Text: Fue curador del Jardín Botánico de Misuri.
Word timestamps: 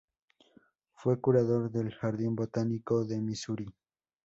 Fue 0.95 1.21
curador 1.21 1.69
del 1.69 1.93
Jardín 1.93 2.35
Botánico 2.35 3.05
de 3.05 3.21
Misuri. 3.21 3.67